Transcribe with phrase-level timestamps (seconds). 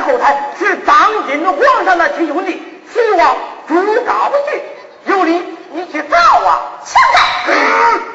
[0.00, 0.96] 后台是当
[1.28, 2.62] 今皇上的亲兄弟，
[2.92, 3.36] 齐王
[3.68, 3.74] 朱
[4.04, 4.60] 高煦。
[5.06, 8.05] 有理你去找啊，现在。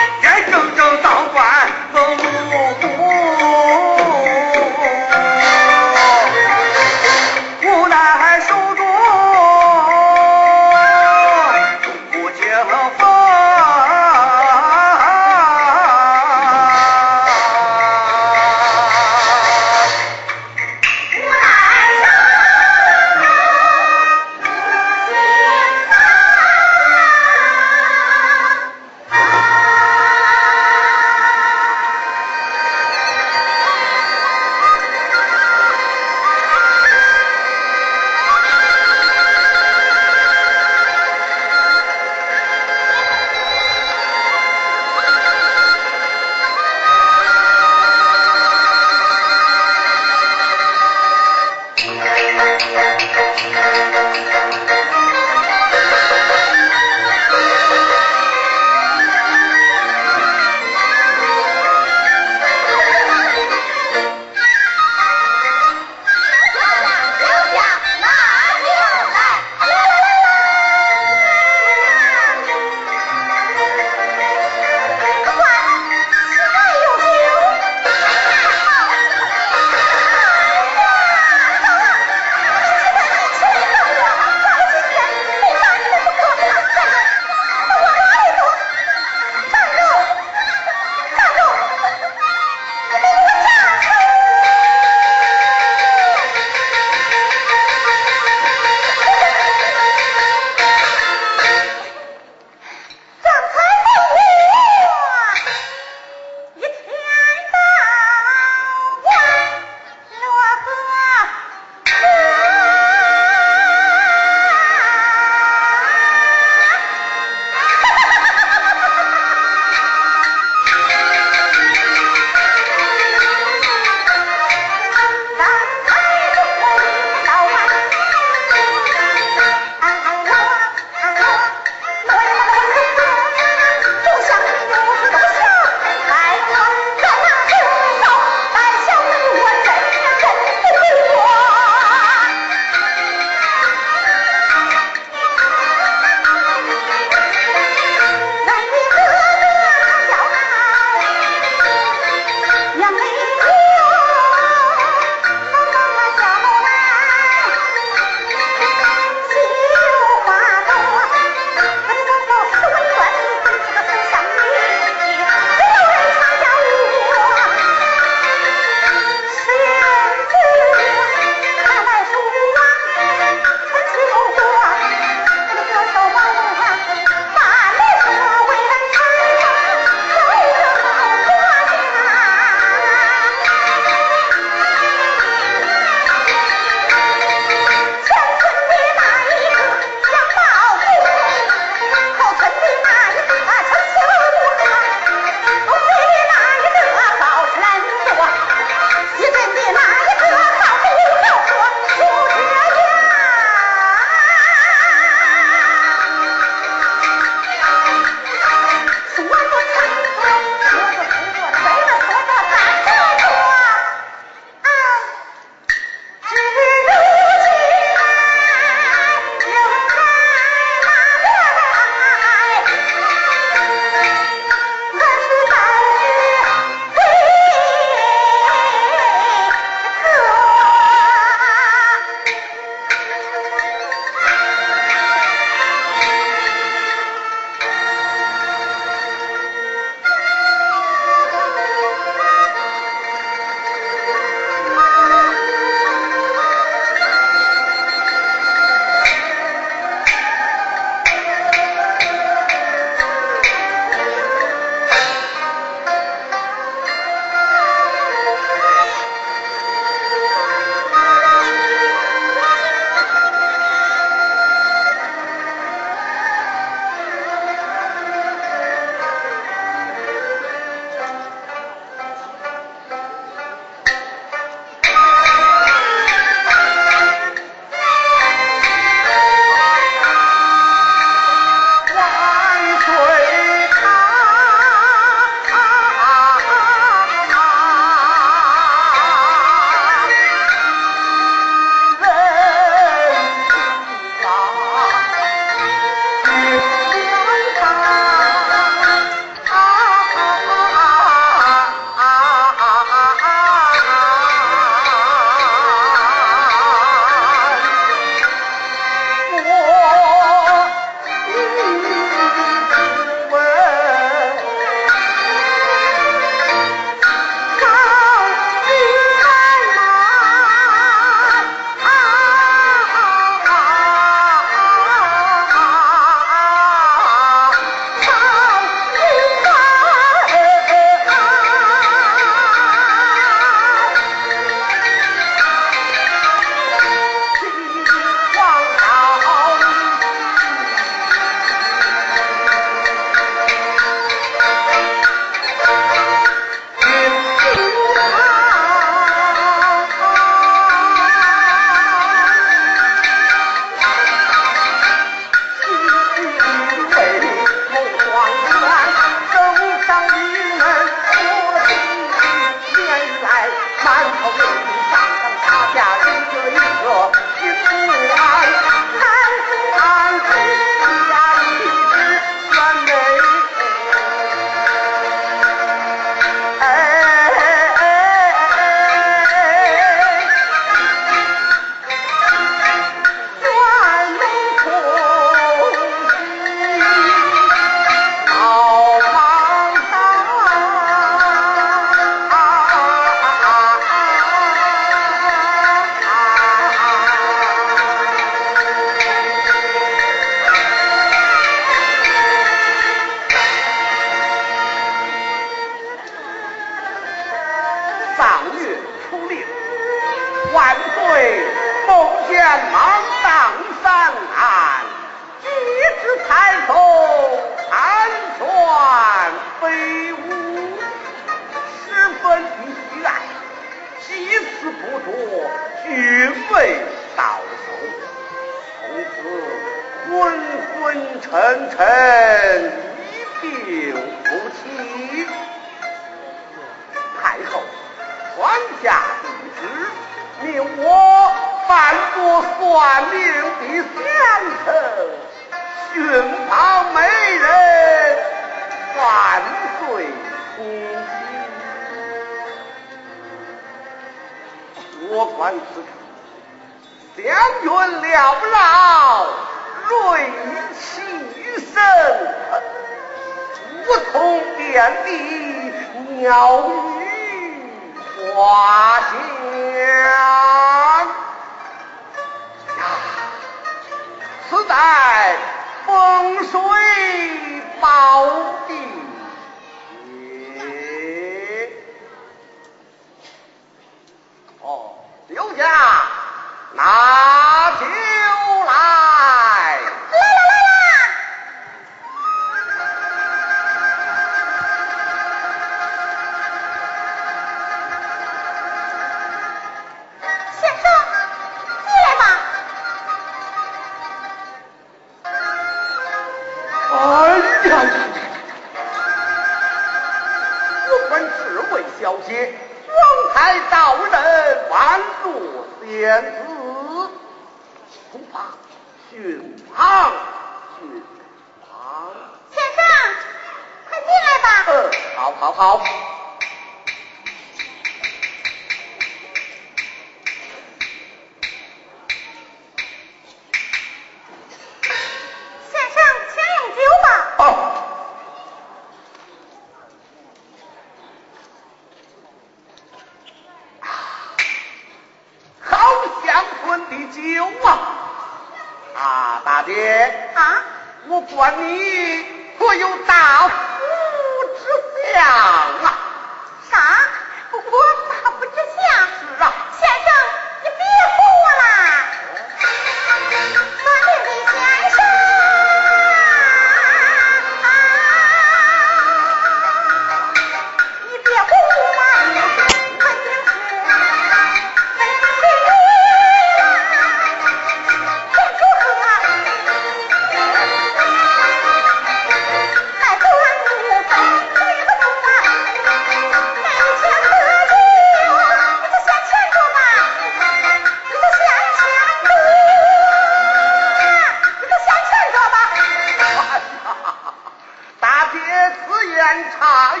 [599.40, 600.00] 言差矣，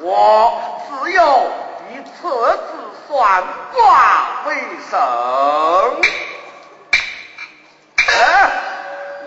[0.00, 0.52] 我
[0.86, 1.50] 自有
[1.90, 2.72] 以此子
[3.06, 4.54] 算卦为
[4.90, 4.98] 生。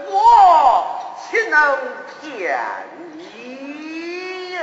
[0.05, 0.85] 我
[1.17, 1.79] 岂能
[2.21, 2.59] 骗
[3.17, 4.59] 你呀、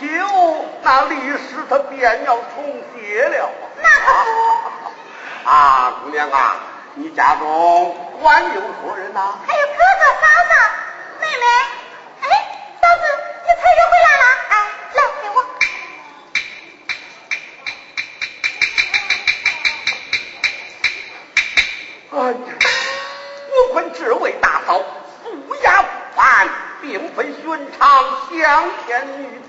[0.00, 0.06] 就
[0.82, 3.50] 那历史，他便要重写了。
[3.82, 4.90] 那可不。
[5.48, 6.56] 啊，姑娘啊，
[6.94, 9.38] 你家中管有何人呢？
[9.46, 10.54] 还有哥哥、嫂嫂、
[11.20, 11.44] 妹妹。
[12.22, 12.28] 哎，
[12.82, 13.02] 嫂子，
[13.44, 14.24] 你菜又回来了。
[14.48, 14.52] 哎，
[14.94, 15.36] 来，给我。
[22.18, 22.36] 哎呀，
[23.50, 24.78] 我本只为大嫂
[25.22, 26.48] 素雅不凡，
[26.82, 27.44] 并非寻
[27.78, 29.40] 常乡间女。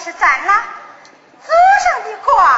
[0.00, 0.54] 是咱那
[1.44, 1.52] 祖
[1.84, 2.49] 上的光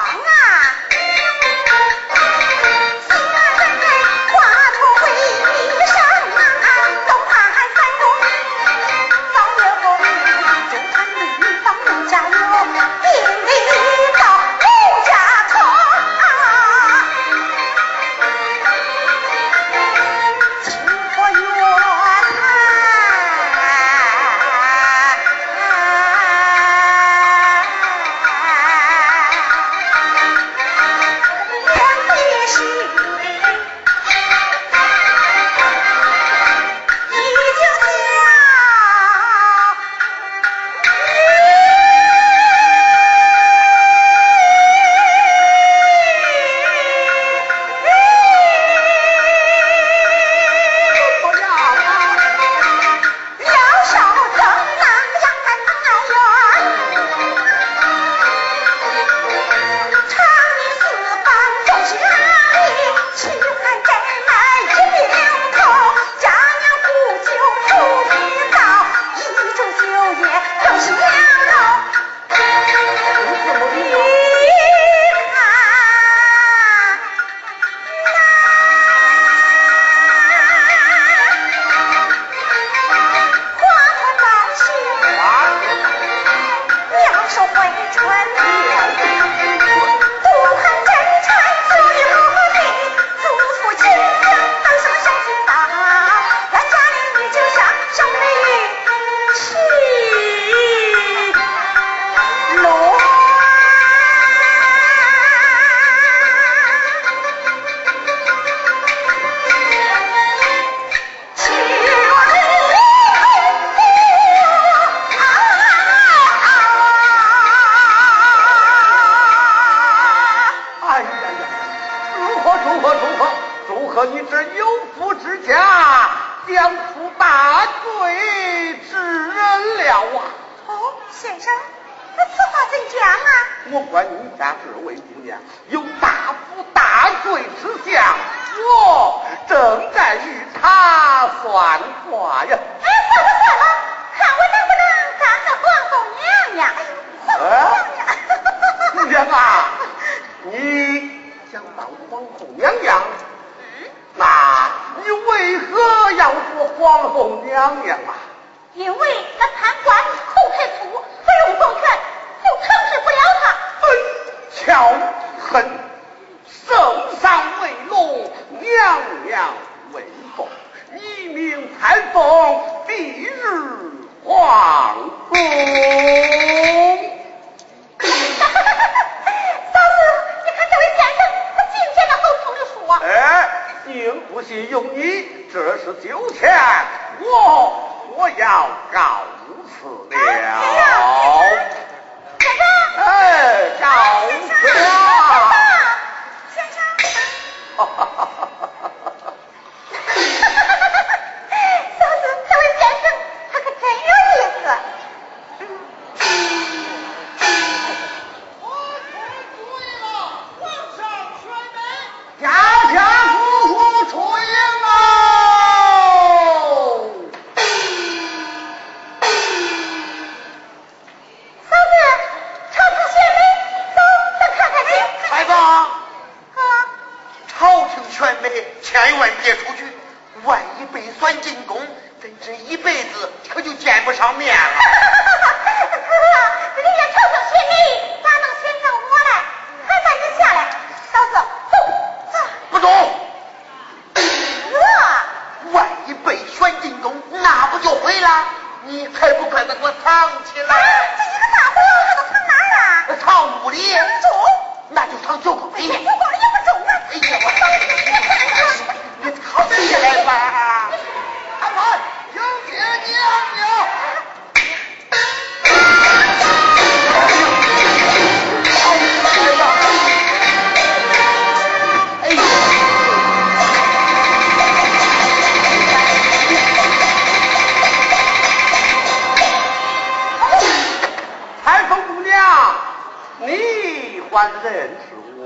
[284.63, 285.41] 还认识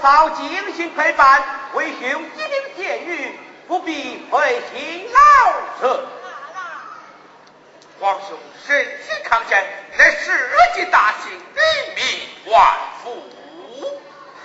[0.00, 1.42] 嫂精心陪伴，
[1.74, 6.06] 为兄一命监狱，不必费心劳是。
[8.00, 13.22] 皇兄身体康健，乃世纪大幸，人民万福。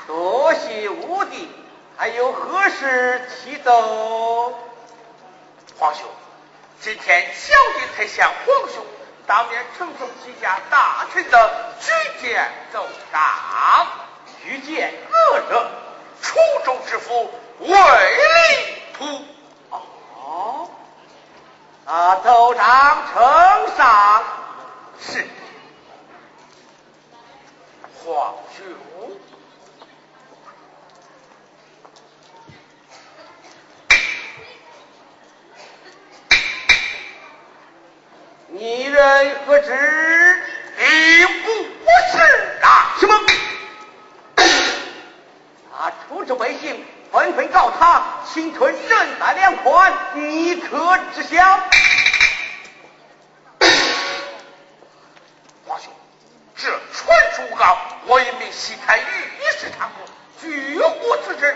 [0.07, 1.49] 多谢武帝，
[1.95, 4.59] 还有何事启奏？
[5.77, 6.03] 皇兄，
[6.81, 8.83] 今天小弟才向皇兄
[9.27, 11.91] 当面呈送几家大臣的举
[12.21, 13.87] 荐奏章，
[14.43, 14.93] 举荐。
[15.49, 15.71] 这
[16.21, 17.73] 楚州之父韦立
[18.97, 19.03] 普
[21.85, 24.23] 啊，奏章呈上
[24.99, 25.27] 是。
[28.05, 28.65] 皇兄，
[38.47, 39.71] 你人何职？
[40.75, 42.17] 我不是
[42.61, 43.13] 啊，什么？
[45.83, 46.81] 他出之百姓，
[47.11, 51.59] 纷纷告他侵吞人财两款，你可知晓？
[55.67, 55.91] 皇兄，
[56.55, 60.07] 这传出告，我也没细看，一时贪污，
[60.39, 61.53] 绝国自知。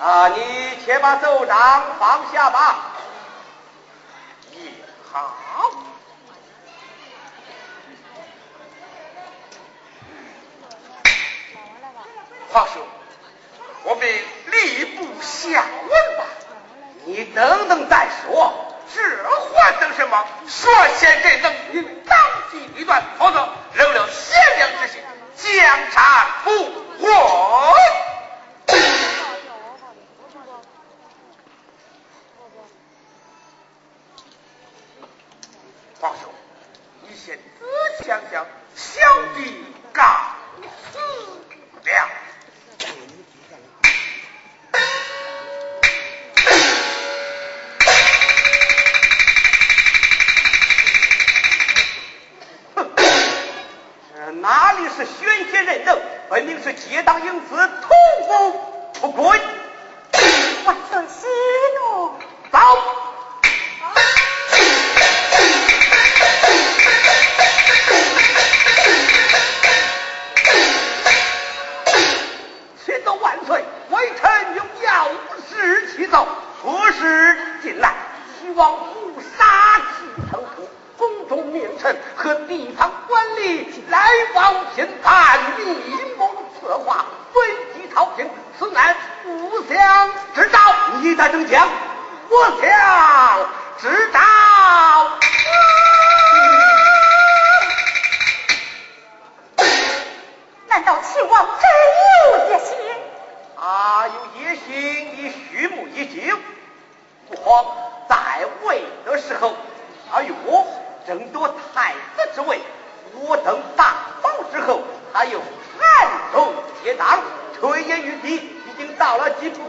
[0.00, 2.86] 啊，你且把奏章放下吧。
[4.50, 4.72] 也
[5.12, 5.36] 好。
[12.50, 12.82] 皇兄。
[13.88, 14.22] 我被
[14.52, 16.24] 吏部下文吧。
[17.06, 18.52] 你等等再说，
[18.94, 19.00] 这
[19.54, 20.26] 还等什么？
[20.46, 22.18] 率先给邓云当
[22.52, 25.00] 机立断，否则扔了贤良之心，
[25.36, 26.50] 将差不
[27.00, 27.74] 还。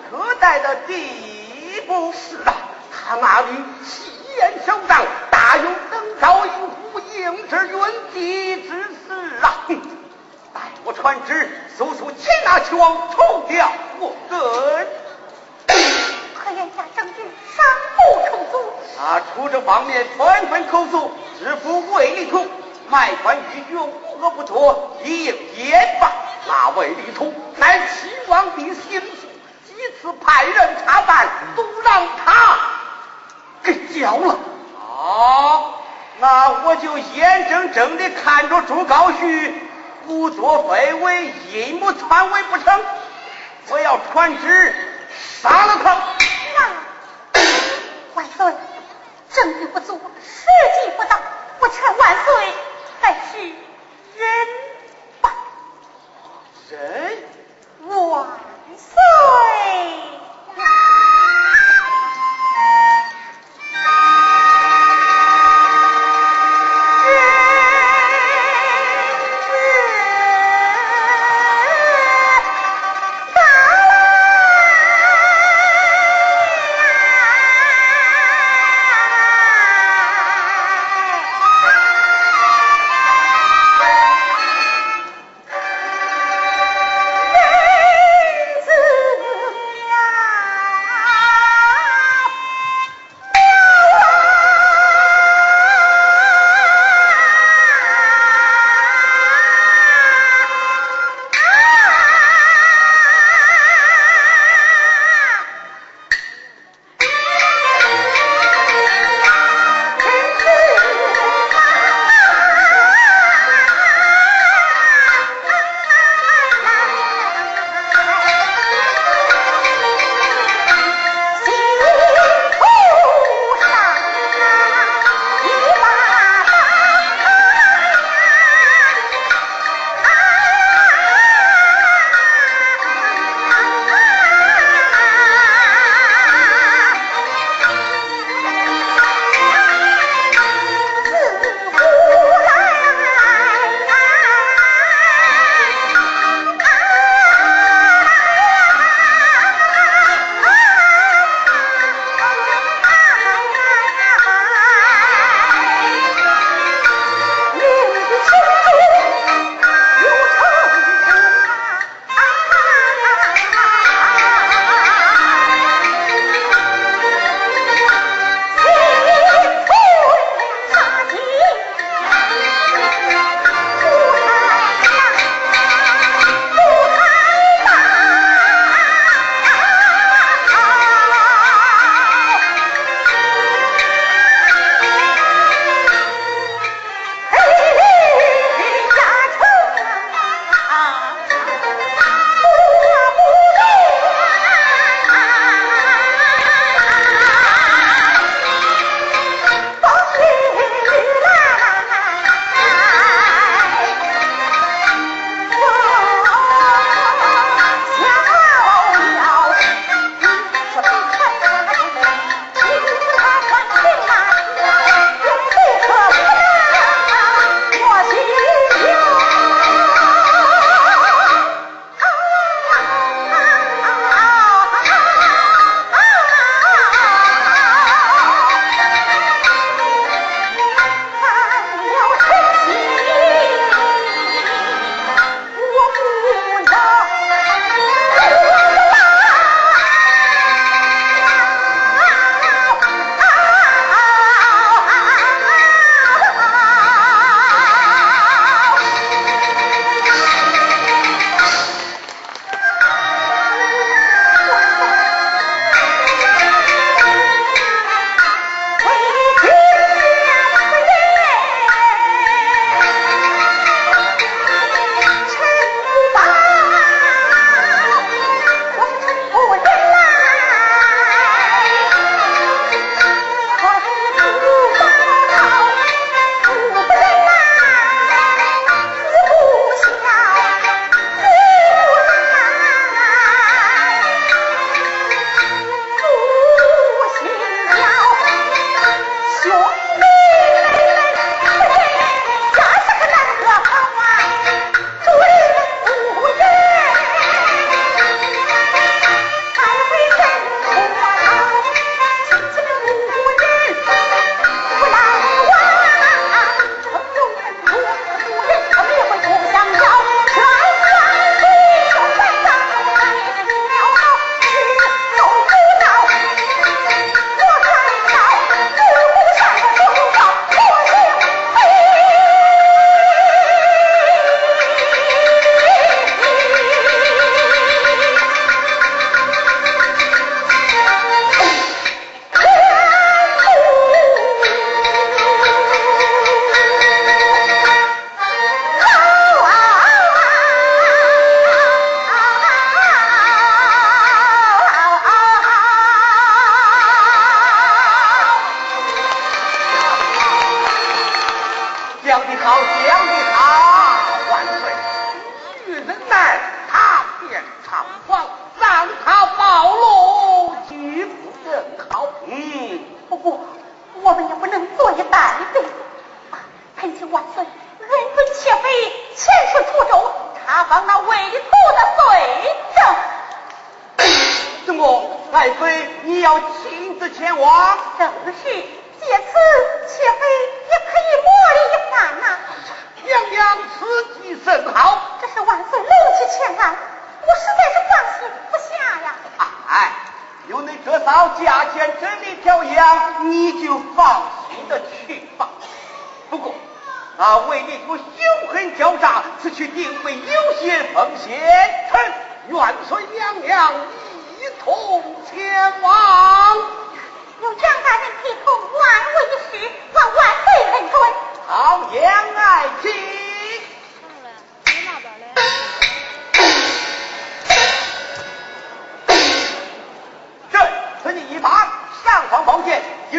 [0.10, 2.14] 可待的地步。
[2.14, 2.54] 是啊，
[2.92, 3.48] 他那里
[3.86, 9.66] 气焰嚣张，大有登高一呼应之云集之势啊！
[10.54, 14.40] 待我传旨，速速擒拿齐王，除掉我根。
[16.36, 17.22] 何言家证据
[17.56, 17.66] 尚
[17.96, 18.74] 不充足？
[19.00, 22.46] 啊，出这方面纷纷口诉，知府魏立图
[22.90, 26.12] 卖官鬻爵无恶不作，一应严罚。
[26.48, 29.02] 那魏立图乃齐王的心
[29.80, 32.60] 腹，几次派人查办，都让他
[33.64, 34.38] 给交了。
[34.78, 35.74] 啊，
[36.20, 39.54] 那我就眼睁睁的看着朱高煦
[40.06, 42.82] 胡作非为，阴谋篡位不成？
[43.70, 44.76] 我要传旨
[45.42, 45.98] 杀了他。
[47.34, 47.42] 那
[48.16, 48.54] 万岁，
[49.32, 50.46] 证据不足，时
[50.84, 51.18] 机不到，
[51.60, 52.54] 我劝万岁
[53.00, 53.38] 还是
[54.18, 54.28] 忍
[55.22, 55.32] 吧。
[56.70, 57.18] 忍？
[57.88, 58.28] 万
[58.78, 59.00] 岁。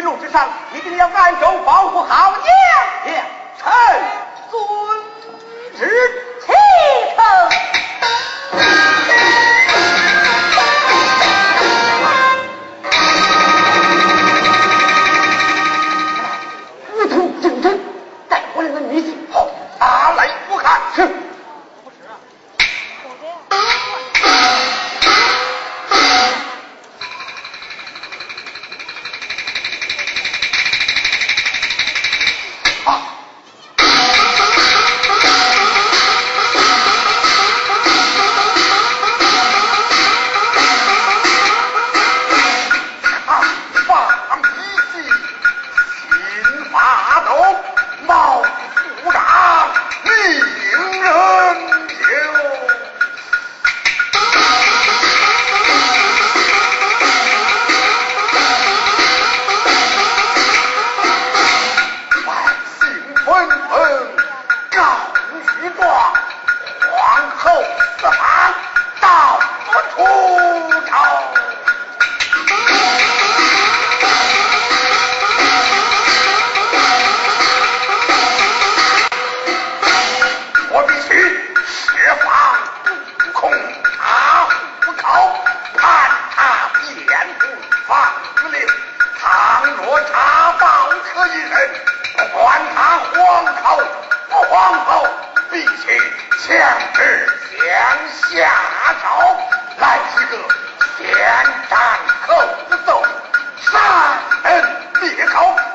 [0.01, 2.33] 一路之上一定要暗中保护好。
[3.05, 3.23] 娘娘
[3.55, 3.71] 臣
[4.49, 4.59] 遵
[5.77, 6.30] 旨